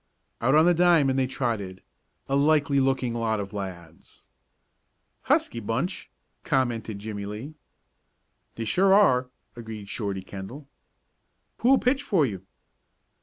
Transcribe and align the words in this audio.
Out 0.41 0.55
on 0.55 0.65
the 0.65 0.73
diamond 0.73 1.19
they 1.19 1.27
trotted 1.27 1.83
a 2.27 2.35
likely 2.35 2.79
looking 2.79 3.13
lot 3.13 3.39
of 3.39 3.53
lads. 3.53 4.25
"Husky 5.25 5.59
bunch," 5.59 6.09
commented 6.43 6.97
Jimmie 6.97 7.27
Lee. 7.27 7.53
"They 8.55 8.65
sure 8.65 8.95
are," 8.95 9.29
agreed 9.55 9.89
Shorty 9.89 10.23
Kendall. 10.23 10.67
"Who'll 11.59 11.77
pitch 11.77 12.01
for 12.01 12.25
you?" 12.25 12.43